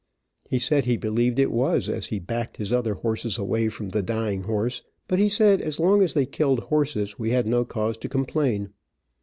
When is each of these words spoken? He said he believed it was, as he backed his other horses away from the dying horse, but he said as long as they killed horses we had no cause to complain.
He 0.49 0.57
said 0.57 0.85
he 0.85 0.97
believed 0.97 1.37
it 1.37 1.51
was, 1.51 1.87
as 1.87 2.07
he 2.07 2.17
backed 2.17 2.57
his 2.57 2.73
other 2.73 2.95
horses 2.95 3.37
away 3.37 3.69
from 3.69 3.89
the 3.89 4.01
dying 4.01 4.41
horse, 4.41 4.81
but 5.07 5.19
he 5.19 5.29
said 5.29 5.61
as 5.61 5.79
long 5.79 6.01
as 6.01 6.15
they 6.15 6.25
killed 6.25 6.57
horses 6.59 7.19
we 7.19 7.29
had 7.29 7.45
no 7.45 7.65
cause 7.65 7.97
to 7.97 8.09
complain. 8.09 8.69